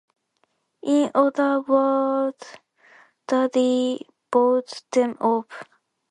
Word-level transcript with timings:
In 0.81 1.11
other 1.13 1.59
words 1.61 2.57
daddy 3.27 4.07
bought 4.31 4.81
them 4.91 5.15
off. 5.21 5.45